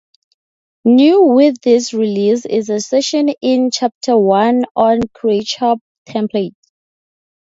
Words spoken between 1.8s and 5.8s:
release is a section in chapter one on Creature